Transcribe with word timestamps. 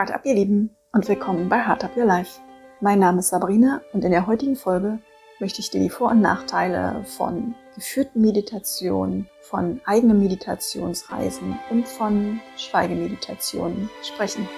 Hard 0.00 0.12
Up, 0.12 0.24
ihr 0.24 0.32
Lieben, 0.32 0.70
und 0.92 1.06
willkommen 1.08 1.50
bei 1.50 1.60
Hard 1.60 1.84
Up 1.84 1.94
Your 1.94 2.06
Life. 2.06 2.40
Mein 2.80 3.00
Name 3.00 3.18
ist 3.18 3.28
Sabrina 3.28 3.82
und 3.92 4.02
in 4.02 4.10
der 4.10 4.26
heutigen 4.26 4.56
Folge 4.56 4.98
möchte 5.40 5.60
ich 5.60 5.68
dir 5.68 5.78
die 5.78 5.90
Vor- 5.90 6.12
und 6.12 6.22
Nachteile 6.22 7.04
von 7.04 7.54
geführten 7.74 8.22
Meditationen, 8.22 9.28
von 9.42 9.82
eigenen 9.84 10.18
Meditationsreisen 10.18 11.58
und 11.68 11.86
von 11.86 12.40
Schweigemeditationen 12.56 13.90
sprechen. 14.02 14.48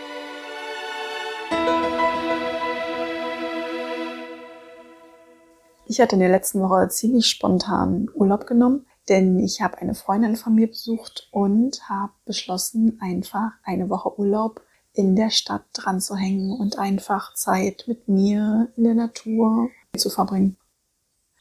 Ich 5.87 6.01
hatte 6.01 6.15
in 6.15 6.21
der 6.21 6.31
letzten 6.31 6.61
Woche 6.61 6.87
ziemlich 6.89 7.27
spontan 7.27 8.09
Urlaub 8.15 8.47
genommen, 8.47 8.87
denn 9.09 9.41
ich 9.41 9.61
habe 9.61 9.79
eine 9.79 9.97
Freundin 9.97 10.37
von 10.37 10.55
mir 10.55 10.69
besucht 10.69 11.29
und 11.33 11.89
habe 11.89 12.13
beschlossen, 12.27 13.01
einfach 13.01 13.51
eine 13.65 13.91
Woche 13.91 14.17
Urlaub 14.21 14.63
in 14.95 15.17
der 15.17 15.31
Stadt 15.31 15.65
dran 15.73 16.01
zu 16.01 16.17
hängen 16.17 16.53
und 16.53 16.79
einfach 16.79 17.35
Zeit 17.35 17.85
mit 17.87 18.09
mir 18.09 18.69
in 18.77 18.85
der 18.85 18.95
Natur 18.95 19.69
zu 19.97 20.11
verbringen. 20.11 20.57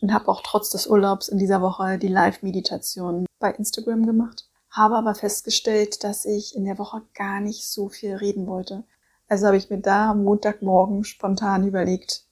Und 0.02 0.14
habe 0.14 0.30
auch 0.30 0.42
trotz 0.44 0.70
des 0.70 0.88
Urlaubs 0.88 1.28
in 1.28 1.38
dieser 1.38 1.62
Woche 1.62 1.98
die 1.98 2.08
Live-Meditation 2.08 3.26
bei 3.40 3.52
Instagram 3.52 4.06
gemacht. 4.06 4.48
Habe 4.70 4.96
aber 4.96 5.14
festgestellt, 5.14 6.04
dass 6.04 6.26
ich 6.26 6.56
in 6.56 6.66
der 6.66 6.78
Woche 6.78 7.02
gar 7.14 7.40
nicht 7.42 7.68
so 7.68 7.90
viel 7.90 8.16
reden 8.16 8.48
wollte. 8.48 8.84
Also 9.28 9.48
habe 9.48 9.58
ich 9.58 9.70
mir 9.70 9.80
da 9.80 10.12
am 10.12 10.24
Montagmorgen 10.24 11.04
spontan 11.04 11.68
überlegt, 11.68 12.26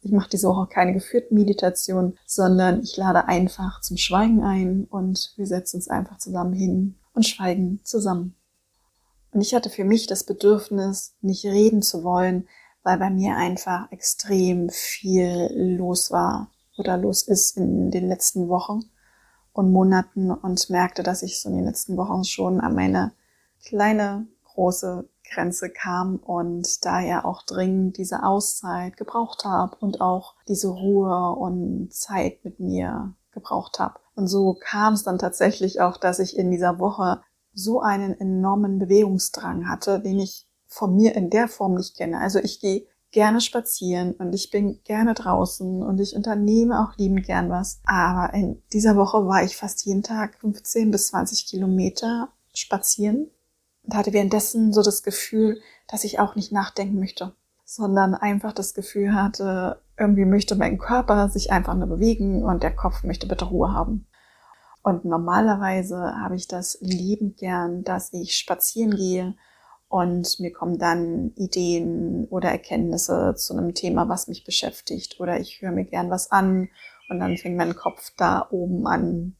ich 0.00 0.12
mache 0.12 0.30
diese 0.30 0.48
Woche 0.48 0.68
keine 0.68 0.92
geführten 0.92 1.34
Meditationen, 1.34 2.16
sondern 2.24 2.82
ich 2.82 2.96
lade 2.96 3.26
einfach 3.26 3.80
zum 3.80 3.96
Schweigen 3.96 4.42
ein 4.42 4.84
und 4.84 5.32
wir 5.36 5.46
setzen 5.46 5.76
uns 5.76 5.88
einfach 5.88 6.18
zusammen 6.18 6.52
hin 6.52 6.96
und 7.14 7.26
schweigen 7.26 7.80
zusammen. 7.84 8.36
Und 9.38 9.42
ich 9.42 9.54
hatte 9.54 9.70
für 9.70 9.84
mich 9.84 10.08
das 10.08 10.24
Bedürfnis, 10.24 11.14
nicht 11.20 11.44
reden 11.44 11.80
zu 11.80 12.02
wollen, 12.02 12.48
weil 12.82 12.98
bei 12.98 13.08
mir 13.08 13.36
einfach 13.36 13.86
extrem 13.92 14.68
viel 14.68 15.48
los 15.54 16.10
war 16.10 16.50
oder 16.76 16.96
los 16.96 17.22
ist 17.22 17.56
in 17.56 17.92
den 17.92 18.08
letzten 18.08 18.48
Wochen 18.48 18.80
und 19.52 19.70
Monaten 19.70 20.32
und 20.32 20.68
merkte, 20.70 21.04
dass 21.04 21.22
ich 21.22 21.40
so 21.40 21.50
in 21.50 21.54
den 21.54 21.66
letzten 21.66 21.96
Wochen 21.96 22.24
schon 22.24 22.60
an 22.60 22.74
meine 22.74 23.12
kleine, 23.64 24.26
große 24.42 25.08
Grenze 25.32 25.70
kam 25.70 26.16
und 26.16 26.84
daher 26.84 27.24
auch 27.24 27.44
dringend 27.44 27.96
diese 27.96 28.24
Auszeit 28.24 28.96
gebraucht 28.96 29.44
habe 29.44 29.76
und 29.76 30.00
auch 30.00 30.34
diese 30.48 30.66
Ruhe 30.66 31.30
und 31.36 31.94
Zeit 31.94 32.44
mit 32.44 32.58
mir 32.58 33.14
gebraucht 33.30 33.78
habe. 33.78 34.00
Und 34.16 34.26
so 34.26 34.58
kam 34.60 34.94
es 34.94 35.04
dann 35.04 35.20
tatsächlich 35.20 35.80
auch, 35.80 35.96
dass 35.96 36.18
ich 36.18 36.36
in 36.36 36.50
dieser 36.50 36.80
Woche 36.80 37.20
so 37.54 37.80
einen 37.80 38.18
enormen 38.18 38.78
Bewegungsdrang 38.78 39.68
hatte, 39.68 40.00
den 40.00 40.18
ich 40.18 40.46
von 40.66 40.94
mir 40.94 41.14
in 41.14 41.30
der 41.30 41.48
Form 41.48 41.74
nicht 41.74 41.96
kenne. 41.96 42.20
Also 42.20 42.38
ich 42.38 42.60
gehe 42.60 42.86
gerne 43.10 43.40
spazieren 43.40 44.12
und 44.12 44.34
ich 44.34 44.50
bin 44.50 44.80
gerne 44.84 45.14
draußen 45.14 45.82
und 45.82 45.98
ich 45.98 46.14
unternehme 46.14 46.80
auch 46.80 46.96
liebend 46.98 47.24
gern 47.24 47.48
was. 47.48 47.80
Aber 47.84 48.34
in 48.34 48.62
dieser 48.72 48.96
Woche 48.96 49.26
war 49.26 49.42
ich 49.42 49.56
fast 49.56 49.84
jeden 49.86 50.02
Tag 50.02 50.38
15 50.40 50.90
bis 50.90 51.08
20 51.08 51.46
Kilometer 51.46 52.28
spazieren 52.54 53.30
und 53.84 53.94
hatte 53.94 54.12
währenddessen 54.12 54.72
so 54.72 54.82
das 54.82 55.02
Gefühl, 55.02 55.60
dass 55.88 56.04
ich 56.04 56.20
auch 56.20 56.34
nicht 56.34 56.52
nachdenken 56.52 56.98
möchte, 56.98 57.34
sondern 57.64 58.14
einfach 58.14 58.52
das 58.52 58.74
Gefühl 58.74 59.14
hatte, 59.14 59.80
irgendwie 59.98 60.26
möchte 60.26 60.54
mein 60.54 60.78
Körper 60.78 61.28
sich 61.30 61.50
einfach 61.50 61.74
nur 61.74 61.88
bewegen 61.88 62.44
und 62.44 62.62
der 62.62 62.74
Kopf 62.74 63.04
möchte 63.04 63.26
bitte 63.26 63.46
Ruhe 63.46 63.72
haben. 63.72 64.06
Und 64.82 65.04
normalerweise 65.04 65.98
habe 65.98 66.36
ich 66.36 66.48
das 66.48 66.78
liebend 66.80 67.36
gern, 67.36 67.84
dass 67.84 68.12
ich 68.12 68.36
spazieren 68.36 68.96
gehe 68.96 69.34
und 69.88 70.38
mir 70.38 70.52
kommen 70.52 70.78
dann 70.78 71.32
Ideen 71.36 72.26
oder 72.26 72.50
Erkenntnisse 72.50 73.34
zu 73.36 73.54
einem 73.54 73.74
Thema, 73.74 74.08
was 74.08 74.28
mich 74.28 74.44
beschäftigt. 74.44 75.18
Oder 75.18 75.40
ich 75.40 75.62
höre 75.62 75.72
mir 75.72 75.84
gern 75.84 76.10
was 76.10 76.30
an 76.30 76.68
und 77.08 77.20
dann 77.20 77.36
fängt 77.36 77.56
mein 77.56 77.74
Kopf 77.74 78.12
da 78.16 78.46
oben 78.50 78.86
an, 78.86 79.36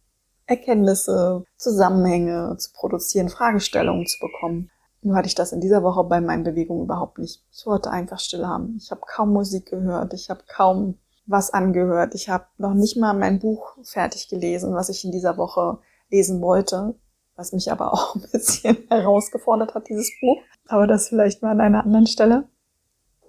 Erkenntnisse, 0.46 1.44
Zusammenhänge 1.56 2.56
zu 2.56 2.72
produzieren, 2.72 3.28
Fragestellungen 3.28 4.06
zu 4.06 4.18
bekommen. 4.20 4.70
Nur 5.02 5.14
hatte 5.16 5.28
ich 5.28 5.34
das 5.34 5.52
in 5.52 5.60
dieser 5.60 5.82
Woche 5.82 6.02
bei 6.04 6.20
meinen 6.20 6.42
Bewegungen 6.42 6.84
überhaupt 6.84 7.18
nicht. 7.18 7.44
Ich 7.52 7.66
wollte 7.66 7.90
einfach 7.90 8.18
still 8.18 8.46
haben. 8.46 8.76
Ich 8.78 8.90
habe 8.90 9.02
kaum 9.06 9.32
Musik 9.32 9.66
gehört. 9.66 10.14
Ich 10.14 10.30
habe 10.30 10.40
kaum 10.48 10.98
was 11.28 11.52
angehört. 11.52 12.14
Ich 12.14 12.28
habe 12.28 12.46
noch 12.56 12.74
nicht 12.74 12.96
mal 12.96 13.12
mein 13.12 13.38
Buch 13.38 13.76
fertig 13.84 14.28
gelesen, 14.28 14.74
was 14.74 14.88
ich 14.88 15.04
in 15.04 15.12
dieser 15.12 15.36
Woche 15.36 15.78
lesen 16.10 16.40
wollte, 16.40 16.94
was 17.36 17.52
mich 17.52 17.70
aber 17.70 17.92
auch 17.92 18.16
ein 18.16 18.24
bisschen 18.32 18.78
herausgefordert 18.88 19.74
hat, 19.74 19.88
dieses 19.88 20.10
Buch. 20.20 20.38
Aber 20.66 20.86
das 20.86 21.08
vielleicht 21.08 21.42
mal 21.42 21.52
an 21.52 21.60
einer 21.60 21.84
anderen 21.84 22.06
Stelle. 22.06 22.48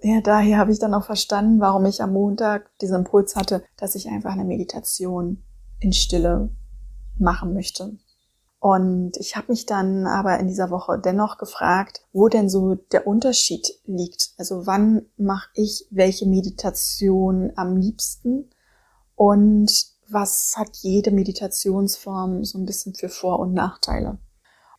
Ja, 0.02 0.22
daher 0.22 0.56
habe 0.56 0.72
ich 0.72 0.78
dann 0.78 0.94
auch 0.94 1.04
verstanden, 1.04 1.60
warum 1.60 1.84
ich 1.84 2.02
am 2.02 2.14
Montag 2.14 2.70
diesen 2.78 2.96
Impuls 2.96 3.36
hatte, 3.36 3.62
dass 3.76 3.94
ich 3.94 4.08
einfach 4.08 4.32
eine 4.32 4.44
Meditation 4.44 5.44
in 5.78 5.92
Stille 5.92 6.48
machen 7.18 7.52
möchte. 7.52 7.98
Und 8.60 9.16
ich 9.16 9.36
habe 9.36 9.46
mich 9.48 9.64
dann 9.64 10.06
aber 10.06 10.38
in 10.38 10.46
dieser 10.46 10.70
Woche 10.70 10.98
dennoch 10.98 11.38
gefragt, 11.38 12.02
wo 12.12 12.28
denn 12.28 12.50
so 12.50 12.74
der 12.74 13.06
Unterschied 13.06 13.66
liegt. 13.86 14.34
Also 14.36 14.66
wann 14.66 15.06
mache 15.16 15.48
ich 15.54 15.86
welche 15.90 16.26
Meditation 16.26 17.52
am 17.56 17.78
liebsten 17.78 18.50
und 19.16 19.86
was 20.08 20.54
hat 20.56 20.76
jede 20.76 21.10
Meditationsform 21.10 22.44
so 22.44 22.58
ein 22.58 22.66
bisschen 22.66 22.94
für 22.94 23.08
Vor- 23.08 23.38
und 23.38 23.54
Nachteile. 23.54 24.18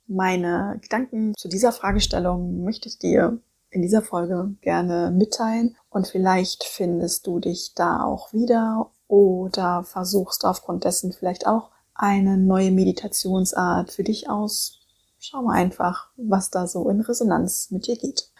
Meine 0.05 0.77
Gedanken 0.81 1.33
zu 1.35 1.47
dieser 1.47 1.71
Fragestellung 1.71 2.63
möchte 2.63 2.87
ich 2.87 2.99
dir 2.99 3.39
in 3.71 3.81
dieser 3.81 4.03
Folge 4.03 4.53
gerne 4.61 5.09
mitteilen 5.09 5.75
und 5.89 6.07
vielleicht 6.07 6.65
findest 6.65 7.25
du 7.25 7.39
dich 7.39 7.73
da 7.73 8.03
auch 8.03 8.31
wieder 8.31 8.91
oder 9.07 9.83
versuchst 9.83 10.45
aufgrund 10.45 10.83
dessen 10.83 11.13
vielleicht 11.13 11.47
auch 11.47 11.71
eine 12.01 12.35
neue 12.35 12.71
Meditationsart 12.71 13.91
für 13.91 14.03
dich 14.03 14.27
aus. 14.27 14.79
Schau 15.19 15.43
mal 15.43 15.53
einfach, 15.53 16.09
was 16.17 16.49
da 16.49 16.65
so 16.65 16.89
in 16.89 16.99
Resonanz 16.99 17.69
mit 17.69 17.85
dir 17.85 17.95
geht. 17.95 18.31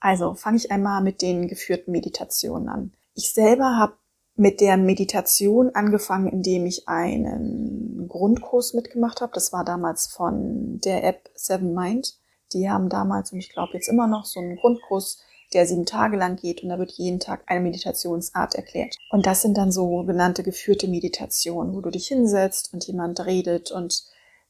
Also 0.00 0.34
fange 0.34 0.58
ich 0.58 0.70
einmal 0.70 1.02
mit 1.02 1.22
den 1.22 1.48
geführten 1.48 1.92
Meditationen 1.92 2.68
an. 2.68 2.92
Ich 3.14 3.32
selber 3.32 3.78
habe 3.78 3.94
mit 4.36 4.60
der 4.60 4.76
Meditation 4.76 5.74
angefangen, 5.74 6.28
indem 6.28 6.66
ich 6.66 6.88
einen 6.88 8.06
Grundkurs 8.06 8.74
mitgemacht 8.74 9.22
habe. 9.22 9.32
Das 9.32 9.50
war 9.52 9.64
damals 9.64 10.06
von 10.06 10.78
der 10.80 11.04
App 11.04 11.30
Seven 11.34 11.74
Mind. 11.74 12.18
Die 12.52 12.68
haben 12.70 12.90
damals 12.90 13.32
und 13.32 13.38
ich 13.38 13.50
glaube 13.50 13.72
jetzt 13.72 13.88
immer 13.88 14.06
noch 14.06 14.26
so 14.26 14.40
einen 14.40 14.56
Grundkurs 14.56 15.22
der 15.52 15.66
sieben 15.66 15.86
Tage 15.86 16.16
lang 16.16 16.36
geht 16.36 16.62
und 16.62 16.68
da 16.68 16.78
wird 16.78 16.92
jeden 16.92 17.20
Tag 17.20 17.42
eine 17.46 17.60
Meditationsart 17.60 18.54
erklärt. 18.54 18.96
Und 19.10 19.26
das 19.26 19.42
sind 19.42 19.56
dann 19.56 19.72
so 19.72 20.04
genannte 20.04 20.42
geführte 20.42 20.88
Meditationen, 20.88 21.74
wo 21.74 21.80
du 21.80 21.90
dich 21.90 22.08
hinsetzt 22.08 22.72
und 22.72 22.86
jemand 22.86 23.24
redet 23.24 23.70
und 23.70 24.04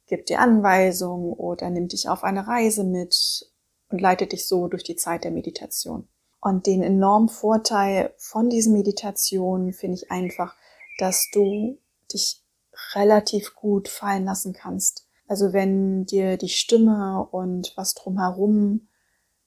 gibt 0.07 0.29
dir 0.29 0.41
Anweisungen 0.41 1.33
oder 1.33 1.71
nimmt 1.71 1.93
dich 1.93 2.09
auf 2.09 2.25
eine 2.25 2.49
Reise 2.49 2.85
mit 2.85 3.49
und 3.91 4.01
leitet 4.01 4.33
dich 4.33 4.49
so 4.49 4.69
durch 4.69 4.83
die 4.83 4.97
Zeit 4.97 5.25
der 5.25 5.31
Meditation. 5.31 6.09
Und 6.41 6.67
den 6.67 6.83
enormen 6.83 7.29
Vorteil 7.29 8.15
von 8.17 8.49
diesen 8.49 8.73
Meditationen 8.73 9.73
finde 9.73 9.97
ich 9.97 10.11
einfach, 10.11 10.55
dass 10.99 11.29
du 11.33 11.79
dich 12.13 12.43
relativ 12.95 13.55
gut 13.55 13.89
fallen 13.89 14.25
lassen 14.25 14.53
kannst. 14.53 15.07
Also 15.27 15.53
wenn 15.53 16.07
dir 16.07 16.37
die 16.37 16.49
Stimme 16.49 17.27
und 17.31 17.73
was 17.77 17.95
drumherum 17.95 18.88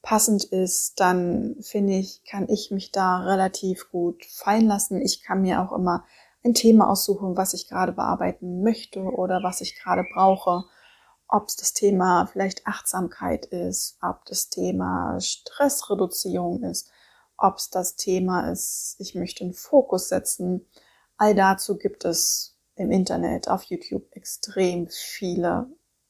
passend 0.01 0.43
ist, 0.43 0.99
dann 0.99 1.55
finde 1.61 1.93
ich, 1.93 2.23
kann 2.23 2.49
ich 2.49 2.71
mich 2.71 2.91
da 2.91 3.19
relativ 3.19 3.89
gut 3.91 4.25
fallen 4.25 4.67
lassen. 4.67 5.01
Ich 5.01 5.21
kann 5.21 5.41
mir 5.41 5.61
auch 5.61 5.71
immer 5.71 6.05
ein 6.43 6.53
Thema 6.53 6.89
aussuchen, 6.89 7.37
was 7.37 7.53
ich 7.53 7.67
gerade 7.67 7.91
bearbeiten 7.91 8.63
möchte 8.63 9.01
oder 9.01 9.43
was 9.43 9.61
ich 9.61 9.79
gerade 9.79 10.03
brauche. 10.13 10.63
Ob 11.27 11.47
es 11.47 11.55
das 11.55 11.73
Thema 11.73 12.25
vielleicht 12.25 12.67
Achtsamkeit 12.67 13.45
ist, 13.45 13.97
ob 14.01 14.25
das 14.25 14.49
Thema 14.49 15.19
Stressreduzierung 15.19 16.63
ist, 16.63 16.89
ob 17.37 17.57
es 17.57 17.69
das 17.69 17.95
Thema 17.95 18.51
ist, 18.51 18.95
ich 18.99 19.15
möchte 19.15 19.43
einen 19.43 19.53
Fokus 19.53 20.09
setzen. 20.09 20.67
All 21.17 21.35
dazu 21.35 21.77
gibt 21.77 22.05
es 22.05 22.57
im 22.75 22.91
Internet, 22.91 23.47
auf 23.47 23.63
YouTube 23.63 24.07
extrem 24.11 24.87
viele 24.89 25.67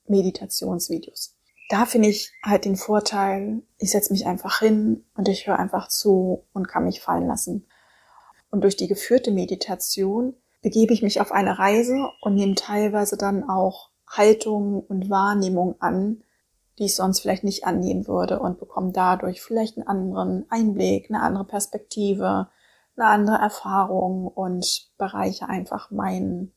Meditationsvideos 0.08 1.36
da 1.72 1.86
finde 1.86 2.10
ich 2.10 2.34
halt 2.44 2.66
den 2.66 2.76
Vorteil, 2.76 3.64
ich 3.78 3.92
setze 3.92 4.12
mich 4.12 4.26
einfach 4.26 4.60
hin 4.60 5.06
und 5.16 5.30
ich 5.30 5.48
höre 5.48 5.58
einfach 5.58 5.88
zu 5.88 6.44
und 6.52 6.68
kann 6.68 6.84
mich 6.84 7.02
fallen 7.02 7.28
lassen. 7.28 7.66
Und 8.50 8.66
durch 8.66 8.76
die 8.76 8.90
geführte 8.90 9.32
Meditation 9.32 10.36
begebe 10.62 10.94
ich 10.94 11.02
mich 11.02 11.22
auf 11.22 11.32
eine 11.32 11.60
Reise 11.60 12.10
und 12.20 12.36
nehme 12.36 12.56
teilweise 12.56 13.16
dann 13.16 13.50
auch 13.50 13.90
Haltung 14.06 14.82
und 14.82 15.10
Wahrnehmung 15.10 15.80
an, 15.80 16.24
die 16.78 16.86
ich 16.86 16.96
sonst 16.96 17.22
vielleicht 17.22 17.46
nicht 17.46 17.64
annehmen 17.64 18.06
würde 18.06 18.40
und 18.40 18.60
bekomme 18.60 18.92
dadurch 18.92 19.42
vielleicht 19.42 19.78
einen 19.78 19.88
anderen 19.88 20.46
Einblick, 20.50 21.10
eine 21.10 21.22
andere 21.22 21.46
Perspektive, 21.46 22.50
eine 22.98 23.08
andere 23.08 23.38
Erfahrung 23.38 24.28
und 24.28 24.90
bereiche 24.98 25.48
einfach 25.48 25.90
meinen, 25.90 26.52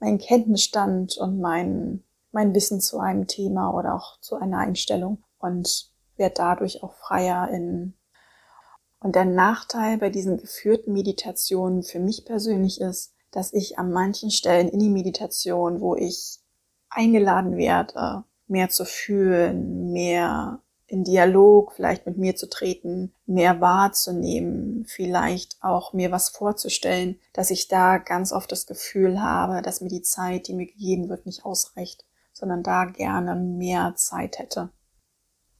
meinen 0.00 0.18
Kenntnisstand 0.18 1.16
und 1.16 1.38
meinen 1.38 2.02
mein 2.32 2.54
Wissen 2.54 2.80
zu 2.80 2.98
einem 2.98 3.26
Thema 3.26 3.72
oder 3.72 3.94
auch 3.94 4.18
zu 4.20 4.36
einer 4.36 4.58
Einstellung. 4.58 5.22
Und 5.38 5.92
werde 6.16 6.34
dadurch 6.36 6.82
auch 6.82 6.94
freier 6.94 7.48
in. 7.50 7.94
Und 9.00 9.16
der 9.16 9.24
Nachteil 9.24 9.98
bei 9.98 10.10
diesen 10.10 10.38
geführten 10.38 10.92
Meditationen 10.92 11.82
für 11.82 11.98
mich 11.98 12.24
persönlich 12.24 12.80
ist, 12.80 13.14
dass 13.32 13.52
ich 13.52 13.78
an 13.78 13.90
manchen 13.90 14.30
Stellen 14.30 14.68
in 14.68 14.78
die 14.78 14.90
Meditation, 14.90 15.80
wo 15.80 15.96
ich 15.96 16.38
eingeladen 16.88 17.56
werde, 17.56 18.24
mehr 18.46 18.68
zu 18.68 18.84
fühlen, 18.84 19.92
mehr 19.92 20.60
in 20.86 21.04
Dialog 21.04 21.72
vielleicht 21.72 22.06
mit 22.06 22.18
mir 22.18 22.36
zu 22.36 22.48
treten, 22.48 23.14
mehr 23.24 23.60
wahrzunehmen, 23.60 24.84
vielleicht 24.86 25.56
auch 25.62 25.94
mir 25.94 26.12
was 26.12 26.28
vorzustellen, 26.28 27.18
dass 27.32 27.50
ich 27.50 27.66
da 27.66 27.96
ganz 27.96 28.30
oft 28.30 28.52
das 28.52 28.66
Gefühl 28.66 29.20
habe, 29.22 29.62
dass 29.62 29.80
mir 29.80 29.88
die 29.88 30.02
Zeit, 30.02 30.46
die 30.46 30.54
mir 30.54 30.66
gegeben 30.66 31.08
wird, 31.08 31.24
nicht 31.24 31.46
ausreicht, 31.46 32.04
sondern 32.42 32.64
da 32.64 32.86
gerne 32.86 33.36
mehr 33.36 33.94
Zeit 33.94 34.40
hätte. 34.40 34.70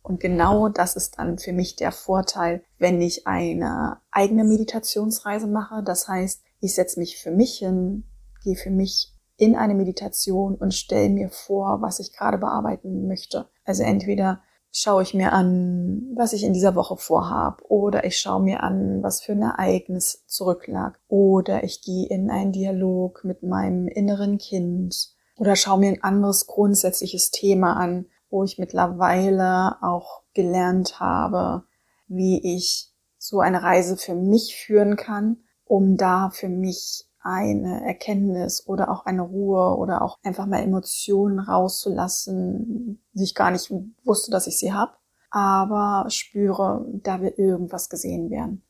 Und 0.02 0.19
genau 0.19 0.69
das 0.69 0.96
ist 0.96 1.17
dann 1.17 1.38
für 1.38 1.52
mich 1.52 1.76
der 1.76 1.93
Vorteil, 1.93 2.64
wenn 2.79 3.00
ich 3.00 3.29
eine 3.29 4.00
eigene 4.11 4.43
Meditationsreise 4.43 5.46
mache. 5.46 5.84
Das 5.84 6.08
heißt, 6.08 6.43
ich 6.58 6.75
setze 6.75 6.99
mich 6.99 7.23
für 7.23 7.31
mich 7.31 7.58
hin, 7.58 8.02
gehe 8.43 8.56
für 8.56 8.70
mich 8.70 9.14
in 9.37 9.55
eine 9.55 9.75
Meditation 9.75 10.56
und 10.56 10.75
stelle 10.75 11.08
mir 11.08 11.31
vor, 11.31 11.82
was 11.82 12.00
ich 12.00 12.12
gerade 12.12 12.38
bearbeiten 12.38 13.06
möchte. 13.06 13.46
Also 13.64 13.85
entweder 13.85 14.43
schaue 14.73 15.05
ich 15.05 15.14
mir 15.14 15.32
an, 15.32 16.11
was 16.17 16.32
ich 16.32 16.43
in 16.43 16.52
dieser 16.52 16.75
Woche 16.75 16.96
vorhab, 16.96 17.62
oder 17.69 18.05
ich 18.05 18.19
schaue 18.19 18.43
mir 18.43 18.64
an, 18.64 19.05
was 19.05 19.20
für 19.20 19.32
ein 19.32 19.43
Ereignis 19.43 20.25
zurücklag, 20.26 20.99
oder 21.06 21.62
ich 21.62 21.81
gehe 21.82 22.08
in 22.08 22.28
einen 22.28 22.50
Dialog 22.50 23.23
mit 23.23 23.44
meinem 23.44 23.87
inneren 23.87 24.38
Kind, 24.38 25.14
oder 25.42 25.56
schaue 25.56 25.80
mir 25.80 25.88
ein 25.88 26.04
anderes 26.04 26.46
grundsätzliches 26.46 27.32
Thema 27.32 27.72
an, 27.72 28.06
wo 28.30 28.44
ich 28.44 28.60
mittlerweile 28.60 29.82
auch 29.82 30.22
gelernt 30.34 31.00
habe, 31.00 31.64
wie 32.06 32.54
ich 32.54 32.92
so 33.18 33.40
eine 33.40 33.60
Reise 33.60 33.96
für 33.96 34.14
mich 34.14 34.54
führen 34.54 34.94
kann, 34.94 35.38
um 35.64 35.96
da 35.96 36.30
für 36.30 36.48
mich 36.48 37.08
eine 37.18 37.84
Erkenntnis 37.84 38.68
oder 38.68 38.88
auch 38.88 39.04
eine 39.04 39.22
Ruhe 39.22 39.76
oder 39.76 40.02
auch 40.02 40.20
einfach 40.22 40.46
mal 40.46 40.62
Emotionen 40.62 41.40
rauszulassen, 41.40 43.02
die 43.12 43.24
ich 43.24 43.34
gar 43.34 43.50
nicht 43.50 43.68
wusste, 44.04 44.30
dass 44.30 44.46
ich 44.46 44.58
sie 44.58 44.72
habe, 44.72 44.92
aber 45.32 46.08
spüre, 46.08 46.86
da 47.02 47.20
will 47.20 47.34
irgendwas 47.36 47.88
gesehen 47.88 48.30
werden. 48.30 48.62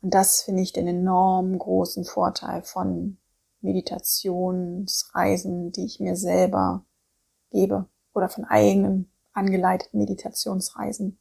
Und 0.00 0.12
das 0.12 0.42
finde 0.42 0.62
ich 0.62 0.72
den 0.72 0.88
enorm 0.88 1.56
großen 1.56 2.04
Vorteil 2.04 2.64
von 2.64 3.18
Meditationsreisen, 3.62 5.72
die 5.72 5.86
ich 5.86 6.00
mir 6.00 6.16
selber 6.16 6.84
gebe 7.50 7.86
oder 8.14 8.28
von 8.28 8.44
eigenen 8.44 9.10
angeleiteten 9.32 9.98
Meditationsreisen. 9.98 11.18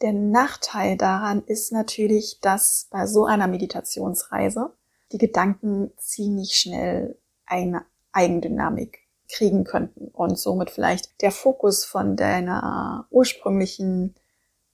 Der 0.00 0.12
Nachteil 0.12 0.96
daran 0.96 1.42
ist 1.44 1.72
natürlich, 1.72 2.38
dass 2.40 2.86
bei 2.90 3.06
so 3.06 3.24
einer 3.24 3.48
Meditationsreise 3.48 4.72
die 5.12 5.18
Gedanken 5.18 5.90
ziemlich 5.96 6.56
schnell 6.56 7.18
eine 7.46 7.84
Eigendynamik 8.12 9.00
kriegen 9.28 9.64
könnten 9.64 10.08
und 10.08 10.38
somit 10.38 10.70
vielleicht 10.70 11.20
der 11.20 11.32
Fokus 11.32 11.84
von 11.84 12.16
deiner 12.16 13.06
ursprünglichen 13.10 14.14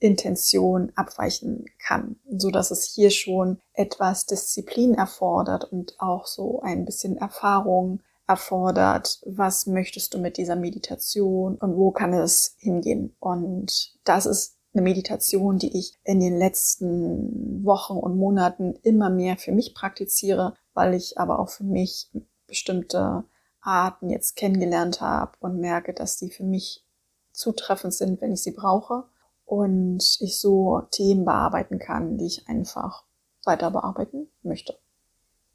Intention 0.05 0.93
abweichen 0.97 1.65
kann, 1.79 2.17
so 2.31 2.51
dass 2.51 2.71
es 2.71 2.85
hier 2.85 3.11
schon 3.11 3.59
etwas 3.73 4.27
Disziplin 4.27 4.93
erfordert 4.93 5.65
und 5.65 5.99
auch 5.99 6.27
so 6.27 6.61
ein 6.61 6.85
bisschen 6.85 7.17
Erfahrung 7.17 8.01
erfordert. 8.27 9.23
Was 9.25 9.67
möchtest 9.67 10.13
du 10.13 10.19
mit 10.19 10.37
dieser 10.37 10.57
Meditation 10.57 11.57
und 11.57 11.77
wo 11.79 11.91
kann 11.91 12.13
es 12.13 12.55
hingehen? 12.59 13.17
Und 13.19 13.95
das 14.05 14.27
ist 14.27 14.59
eine 14.75 14.83
Meditation, 14.83 15.57
die 15.57 15.75
ich 15.79 15.95
in 16.05 16.21
den 16.21 16.37
letzten 16.37 17.65
Wochen 17.65 17.95
und 17.95 18.19
Monaten 18.19 18.75
immer 18.83 19.09
mehr 19.09 19.39
für 19.39 19.53
mich 19.53 19.75
praktiziere, 19.75 20.53
weil 20.75 20.93
ich 20.93 21.17
aber 21.17 21.39
auch 21.39 21.49
für 21.49 21.65
mich 21.65 22.11
bestimmte 22.47 23.25
Arten 23.63 24.11
jetzt 24.11 24.37
kennengelernt 24.37 25.01
habe 25.01 25.33
und 25.41 25.61
merke, 25.61 25.95
dass 25.95 26.19
die 26.19 26.29
für 26.29 26.45
mich 26.45 26.85
zutreffend 27.33 27.95
sind, 27.95 28.21
wenn 28.21 28.33
ich 28.33 28.43
sie 28.43 28.53
brauche 28.53 29.05
und 29.45 30.17
ich 30.21 30.41
so 30.41 30.83
Themen 30.91 31.25
bearbeiten 31.25 31.79
kann, 31.79 32.19
die 32.19 32.27
ich 32.27 32.49
einfach 32.49 33.05
weiter 33.45 33.71
bearbeiten 33.71 34.29
möchte. 34.43 34.79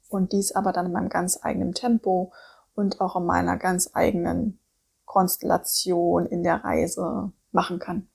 Und 0.08 0.32
dies 0.32 0.52
aber 0.52 0.72
dann 0.72 0.86
in 0.86 0.92
meinem 0.92 1.08
ganz 1.08 1.38
eigenen 1.42 1.72
Tempo 1.72 2.32
und 2.74 3.00
auch 3.00 3.16
in 3.16 3.24
meiner 3.24 3.56
ganz 3.56 3.90
eigenen 3.92 4.58
Konstellation 5.04 6.26
in 6.26 6.42
der 6.42 6.64
Reise 6.64 7.32
machen 7.52 7.78
kann. 7.78 8.08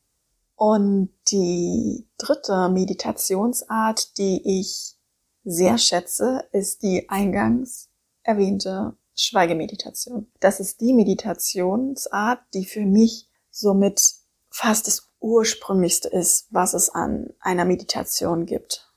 Und 0.56 1.10
die 1.30 2.08
dritte 2.18 2.70
Meditationsart, 2.70 4.18
die 4.18 4.60
ich 4.60 4.98
sehr 5.44 5.78
schätze, 5.78 6.48
ist 6.52 6.82
die 6.84 7.10
eingangs 7.10 7.90
erwähnte 8.24 8.98
Schweigemeditation. 9.16 10.32
Das 10.40 10.60
ist 10.60 10.82
die 10.82 10.94
Meditationsart, 10.94 12.40
die 12.54 12.66
für 12.66 12.86
mich 12.86 13.30
somit 13.52 14.16
fast 14.56 14.88
das 14.88 15.10
ursprünglichste 15.20 16.08
ist, 16.08 16.48
was 16.50 16.74
es 16.74 16.90
an 16.90 17.34
einer 17.42 17.66
Meditation 17.66 18.46
gibt. 18.46 18.90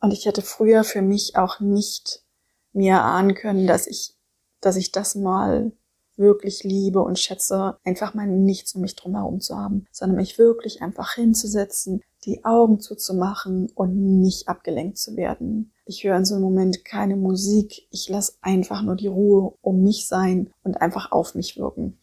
Und 0.00 0.12
ich 0.12 0.24
hätte 0.24 0.40
früher 0.40 0.84
für 0.84 1.02
mich 1.02 1.36
auch 1.36 1.58
nicht 1.58 2.22
mir 2.72 3.02
ahnen 3.02 3.34
können, 3.34 3.66
dass 3.66 3.88
ich, 3.88 4.14
dass 4.60 4.76
ich 4.76 4.92
das 4.92 5.16
mal 5.16 5.72
wirklich 6.16 6.62
liebe 6.62 7.02
und 7.02 7.18
schätze, 7.18 7.76
einfach 7.82 8.14
mal 8.14 8.28
nichts 8.28 8.76
um 8.76 8.82
mich 8.82 8.94
drum 8.94 9.16
herum 9.16 9.40
zu 9.40 9.56
haben, 9.56 9.86
sondern 9.90 10.16
mich 10.16 10.38
wirklich 10.38 10.80
einfach 10.80 11.14
hinzusetzen, 11.14 12.02
die 12.24 12.44
Augen 12.44 12.78
zuzumachen 12.78 13.68
und 13.74 14.20
nicht 14.20 14.46
abgelenkt 14.48 14.98
zu 14.98 15.16
werden. 15.16 15.72
Ich 15.86 16.04
höre 16.04 16.18
in 16.18 16.24
so 16.24 16.36
einem 16.36 16.44
Moment 16.44 16.84
keine 16.84 17.16
Musik, 17.16 17.88
ich 17.90 18.08
lasse 18.08 18.34
einfach 18.42 18.82
nur 18.82 18.94
die 18.94 19.08
Ruhe 19.08 19.54
um 19.60 19.82
mich 19.82 20.06
sein 20.06 20.52
und 20.62 20.80
einfach 20.80 21.10
auf 21.10 21.34
mich 21.34 21.56
wirken. 21.56 21.99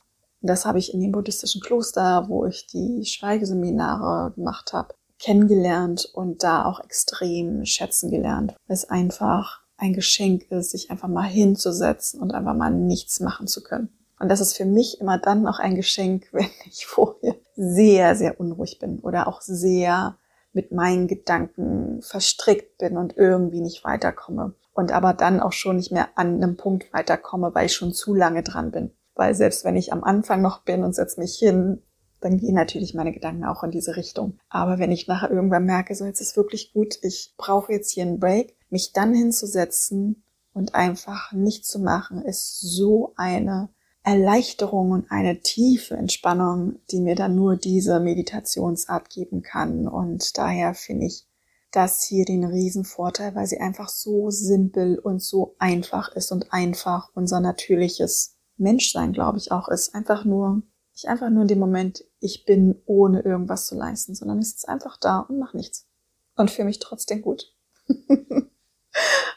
Und 0.47 0.51
das 0.51 0.65
habe 0.65 0.79
ich 0.79 0.93
in 0.93 1.01
dem 1.01 1.11
buddhistischen 1.11 1.59
Kloster, 1.59 2.29
wo 2.29 2.45
ich 2.45 2.67
die 2.67 3.03
Schweigeseminare 3.03 4.31
gemacht 4.31 4.71
habe, 4.71 4.95
kennengelernt 5.19 6.09
und 6.13 6.41
da 6.41 6.63
auch 6.63 6.79
extrem 6.79 7.65
schätzen 7.65 8.09
gelernt, 8.09 8.55
weil 8.65 8.75
es 8.75 8.89
einfach 8.89 9.63
ein 9.75 9.91
Geschenk 9.91 10.49
ist, 10.49 10.71
sich 10.71 10.89
einfach 10.89 11.09
mal 11.09 11.27
hinzusetzen 11.27 12.21
und 12.21 12.33
einfach 12.33 12.53
mal 12.53 12.71
nichts 12.71 13.19
machen 13.19 13.47
zu 13.47 13.61
können. 13.61 13.89
Und 14.21 14.29
das 14.29 14.39
ist 14.39 14.55
für 14.55 14.63
mich 14.63 15.01
immer 15.01 15.17
dann 15.17 15.41
noch 15.41 15.59
ein 15.59 15.75
Geschenk, 15.75 16.27
wenn 16.31 16.47
ich 16.65 16.85
vorher 16.85 17.35
sehr, 17.57 18.15
sehr 18.15 18.39
unruhig 18.39 18.79
bin 18.79 18.99
oder 18.99 19.27
auch 19.27 19.41
sehr 19.41 20.15
mit 20.53 20.71
meinen 20.71 21.09
Gedanken 21.09 22.01
verstrickt 22.01 22.77
bin 22.77 22.95
und 22.95 23.17
irgendwie 23.17 23.59
nicht 23.59 23.83
weiterkomme. 23.83 24.53
Und 24.73 24.93
aber 24.93 25.13
dann 25.13 25.41
auch 25.41 25.51
schon 25.51 25.75
nicht 25.75 25.91
mehr 25.91 26.07
an 26.15 26.41
einem 26.41 26.55
Punkt 26.55 26.93
weiterkomme, 26.93 27.53
weil 27.53 27.65
ich 27.65 27.73
schon 27.73 27.91
zu 27.91 28.13
lange 28.13 28.43
dran 28.43 28.71
bin. 28.71 28.91
Weil 29.17 29.33
selbst 29.33 29.65
wenn 29.65 29.75
ich 29.75 29.91
am 29.91 30.03
Anfang 30.03 30.41
noch 30.41 30.61
bin 30.61 30.83
und 30.83 30.93
setze 30.93 31.19
mich 31.19 31.35
hin, 31.37 31.81
dann 32.21 32.37
gehen 32.37 32.53
natürlich 32.53 32.93
meine 32.93 33.11
Gedanken 33.11 33.45
auch 33.45 33.63
in 33.63 33.71
diese 33.71 33.95
Richtung. 33.95 34.39
Aber 34.49 34.79
wenn 34.79 34.91
ich 34.91 35.07
nachher 35.07 35.31
irgendwann 35.31 35.65
merke, 35.65 35.95
so 35.95 36.05
jetzt 36.05 36.21
ist 36.21 36.37
wirklich 36.37 36.71
gut, 36.71 36.97
ich 37.01 37.33
brauche 37.35 37.73
jetzt 37.73 37.91
hier 37.91 38.03
einen 38.03 38.19
Break, 38.19 38.55
mich 38.69 38.93
dann 38.93 39.13
hinzusetzen 39.13 40.23
und 40.53 40.75
einfach 40.75 41.31
nichts 41.31 41.67
zu 41.67 41.79
machen, 41.79 42.21
ist 42.21 42.61
so 42.61 43.13
eine 43.17 43.69
Erleichterung 44.03 44.91
und 44.91 45.11
eine 45.11 45.41
tiefe 45.41 45.95
Entspannung, 45.95 46.79
die 46.91 47.01
mir 47.01 47.15
dann 47.15 47.35
nur 47.35 47.57
diese 47.57 47.99
Meditationsart 47.99 49.09
geben 49.09 49.41
kann. 49.41 49.87
Und 49.87 50.37
daher 50.37 50.75
finde 50.75 51.07
ich 51.07 51.27
das 51.71 52.03
hier 52.03 52.23
den 52.23 52.45
Riesenvorteil, 52.45 53.35
weil 53.35 53.47
sie 53.47 53.59
einfach 53.59 53.89
so 53.89 54.29
simpel 54.29 54.97
und 54.99 55.21
so 55.21 55.55
einfach 55.59 56.15
ist 56.15 56.31
und 56.31 56.53
einfach 56.53 57.09
unser 57.15 57.41
natürliches 57.41 58.36
Menschsein, 58.57 59.13
glaube 59.13 59.37
ich, 59.37 59.51
auch 59.51 59.67
ist. 59.69 59.93
Einfach 59.95 60.25
nur, 60.25 60.61
ich 60.93 61.07
einfach 61.07 61.29
nur 61.29 61.43
in 61.43 61.47
dem 61.47 61.59
Moment, 61.59 62.03
ich 62.19 62.45
bin 62.45 62.81
ohne 62.85 63.21
irgendwas 63.21 63.65
zu 63.65 63.75
leisten, 63.75 64.15
sondern 64.15 64.39
ich 64.39 64.49
sitze 64.49 64.67
einfach 64.67 64.97
da 64.97 65.19
und 65.19 65.39
mache 65.39 65.57
nichts. 65.57 65.87
Und 66.35 66.51
fühle 66.51 66.67
mich 66.67 66.79
trotzdem 66.79 67.21
gut. 67.21 67.53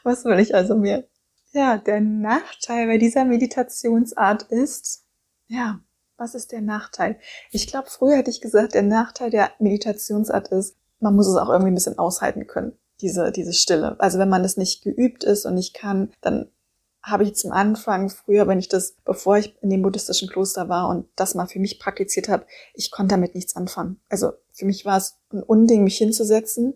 Was 0.03 0.25
will 0.25 0.39
ich 0.39 0.55
also 0.55 0.77
mehr? 0.77 1.05
Ja, 1.53 1.79
der 1.79 2.01
Nachteil 2.01 2.87
bei 2.87 2.99
dieser 2.99 3.25
Meditationsart 3.25 4.45
ist, 4.45 5.05
ja, 5.49 5.81
was 6.17 6.35
ist 6.35 6.53
der 6.53 6.61
Nachteil? 6.61 7.19
Ich 7.51 7.67
glaube, 7.67 7.89
früher 7.91 8.19
hätte 8.19 8.31
ich 8.31 8.41
gesagt, 8.41 8.75
der 8.75 8.83
Nachteil 8.83 9.31
der 9.31 9.51
Meditationsart 9.59 10.49
ist, 10.49 10.77
man 11.01 11.17
muss 11.17 11.27
es 11.27 11.37
auch 11.37 11.49
irgendwie 11.49 11.73
ein 11.73 11.75
bisschen 11.75 11.99
aushalten 11.99 12.47
können, 12.47 12.79
diese, 13.01 13.33
diese 13.33 13.55
Stille. 13.55 13.99
Also 13.99 14.19
wenn 14.19 14.29
man 14.29 14.43
das 14.43 14.57
nicht 14.57 14.83
geübt 14.83 15.25
ist 15.25 15.47
und 15.47 15.55
nicht 15.55 15.75
kann, 15.75 16.13
dann 16.21 16.51
habe 17.03 17.25
ich 17.25 17.35
zum 17.35 17.53
Anfang 17.53 18.11
früher, 18.11 18.47
wenn 18.47 18.59
ich 18.59 18.69
das, 18.69 18.97
bevor 19.05 19.39
ich 19.39 19.57
in 19.63 19.71
dem 19.71 19.83
buddhistischen 19.83 20.29
Kloster 20.29 20.69
war 20.69 20.89
und 20.89 21.07
das 21.17 21.35
mal 21.35 21.47
für 21.47 21.59
mich 21.59 21.79
praktiziert 21.79 22.29
habe, 22.29 22.45
ich 22.75 22.91
konnte 22.91 23.15
damit 23.15 23.35
nichts 23.35 23.57
anfangen. 23.57 24.01
Also 24.09 24.33
für 24.53 24.67
mich 24.67 24.85
war 24.85 24.99
es 24.99 25.17
ein 25.33 25.43
Unding, 25.43 25.85
mich 25.85 25.97
hinzusetzen. 25.97 26.75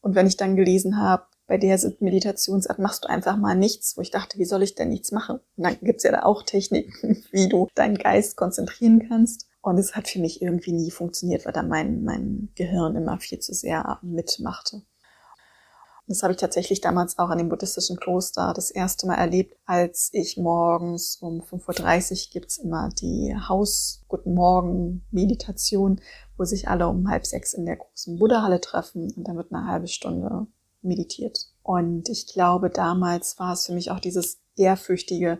Und 0.00 0.14
wenn 0.14 0.26
ich 0.26 0.36
dann 0.36 0.56
gelesen 0.56 0.98
habe, 0.98 1.24
bei 1.46 1.58
der 1.58 1.78
Meditationsart 2.00 2.78
machst 2.78 3.04
du 3.04 3.08
einfach 3.08 3.36
mal 3.36 3.54
nichts, 3.54 3.96
wo 3.96 4.00
ich 4.00 4.10
dachte, 4.10 4.38
wie 4.38 4.44
soll 4.44 4.62
ich 4.62 4.74
denn 4.74 4.88
nichts 4.88 5.12
machen? 5.12 5.38
Und 5.56 5.64
dann 5.64 5.76
gibt's 5.80 6.04
ja 6.04 6.12
da 6.12 6.22
auch 6.22 6.42
Techniken, 6.42 7.24
wie 7.30 7.48
du 7.48 7.68
deinen 7.74 7.98
Geist 7.98 8.36
konzentrieren 8.36 9.08
kannst. 9.08 9.46
Und 9.60 9.78
es 9.78 9.94
hat 9.94 10.08
für 10.08 10.18
mich 10.18 10.42
irgendwie 10.42 10.72
nie 10.72 10.90
funktioniert, 10.90 11.44
weil 11.44 11.52
da 11.52 11.62
mein, 11.62 12.02
mein 12.04 12.48
Gehirn 12.56 12.96
immer 12.96 13.18
viel 13.18 13.38
zu 13.38 13.54
sehr 13.54 13.98
mitmachte. 14.02 14.82
Das 16.12 16.22
habe 16.22 16.34
ich 16.34 16.38
tatsächlich 16.38 16.82
damals 16.82 17.18
auch 17.18 17.30
an 17.30 17.38
dem 17.38 17.48
buddhistischen 17.48 17.96
Kloster 17.96 18.52
das 18.54 18.70
erste 18.70 19.06
Mal 19.06 19.14
erlebt, 19.14 19.56
als 19.64 20.10
ich 20.12 20.36
morgens 20.36 21.16
um 21.16 21.40
5.30 21.40 22.26
Uhr 22.26 22.32
gibt's 22.34 22.58
immer 22.58 22.90
die 22.90 23.34
Haus-Guten 23.34 24.34
Morgen-Meditation, 24.34 26.02
wo 26.36 26.44
sich 26.44 26.68
alle 26.68 26.86
um 26.88 27.08
halb 27.08 27.24
sechs 27.24 27.54
in 27.54 27.64
der 27.64 27.76
großen 27.76 28.18
Buddha-Halle 28.18 28.60
treffen 28.60 29.10
und 29.16 29.26
dann 29.26 29.38
wird 29.38 29.54
eine 29.54 29.66
halbe 29.66 29.88
Stunde 29.88 30.48
meditiert. 30.82 31.46
Und 31.62 32.10
ich 32.10 32.26
glaube, 32.26 32.68
damals 32.68 33.38
war 33.38 33.54
es 33.54 33.64
für 33.64 33.72
mich 33.72 33.90
auch 33.90 34.00
dieses 34.00 34.38
ehrfürchtige, 34.56 35.38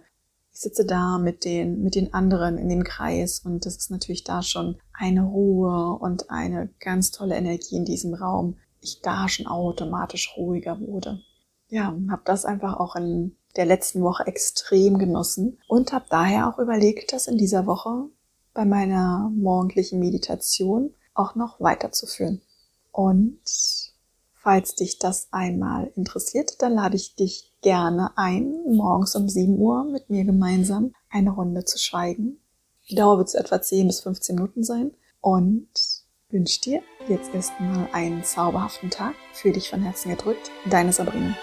ich 0.54 0.60
sitze 0.60 0.86
da 0.86 1.18
mit 1.18 1.44
den, 1.44 1.82
mit 1.82 1.96
den 1.96 2.14
anderen 2.14 2.56
in 2.56 2.70
dem 2.70 2.84
Kreis 2.84 3.40
und 3.44 3.66
das 3.66 3.76
ist 3.76 3.90
natürlich 3.90 4.24
da 4.24 4.42
schon 4.42 4.78
eine 4.94 5.22
Ruhe 5.22 5.98
und 5.98 6.30
eine 6.30 6.70
ganz 6.80 7.10
tolle 7.10 7.36
Energie 7.36 7.76
in 7.76 7.84
diesem 7.84 8.14
Raum. 8.14 8.56
Ich 8.82 9.00
da 9.00 9.28
schon 9.28 9.46
automatisch 9.46 10.34
ruhiger 10.36 10.78
wurde. 10.80 11.22
Ja, 11.68 11.96
habe 12.10 12.22
das 12.26 12.44
einfach 12.44 12.78
auch 12.78 12.96
in 12.96 13.36
der 13.56 13.64
letzten 13.64 14.02
Woche 14.02 14.26
extrem 14.26 14.98
genossen 14.98 15.58
und 15.68 15.92
habe 15.92 16.04
daher 16.10 16.48
auch 16.48 16.58
überlegt, 16.58 17.12
das 17.12 17.28
in 17.28 17.38
dieser 17.38 17.66
Woche 17.66 18.10
bei 18.54 18.64
meiner 18.64 19.30
morgendlichen 19.34 19.98
Meditation 19.98 20.92
auch 21.14 21.34
noch 21.34 21.60
weiterzuführen. 21.60 22.42
Und 22.90 23.40
falls 24.32 24.74
dich 24.74 24.98
das 24.98 25.28
einmal 25.30 25.92
interessiert, 25.94 26.60
dann 26.60 26.74
lade 26.74 26.96
ich 26.96 27.14
dich 27.14 27.52
gerne 27.62 28.10
ein, 28.16 28.52
morgens 28.66 29.14
um 29.14 29.28
7 29.28 29.56
Uhr 29.58 29.84
mit 29.84 30.10
mir 30.10 30.24
gemeinsam 30.24 30.92
eine 31.08 31.30
Runde 31.30 31.64
zu 31.64 31.78
schweigen. 31.78 32.42
Die 32.90 32.96
Dauer 32.96 33.18
wird 33.18 33.30
so 33.30 33.38
etwa 33.38 33.62
10 33.62 33.86
bis 33.86 34.00
15 34.00 34.34
Minuten 34.34 34.64
sein 34.64 34.90
und 35.20 35.70
wünsche 36.32 36.60
dir 36.60 36.82
jetzt 37.08 37.34
erstmal 37.34 37.88
einen 37.92 38.24
zauberhaften 38.24 38.90
Tag. 38.90 39.14
Für 39.32 39.52
dich 39.52 39.68
von 39.68 39.82
Herzen 39.82 40.10
gedrückt. 40.10 40.50
Deine 40.66 40.92
Sabrina. 40.92 41.36